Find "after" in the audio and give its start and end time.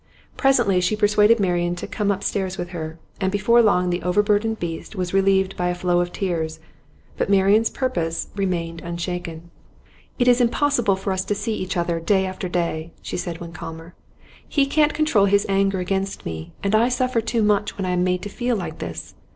12.25-12.49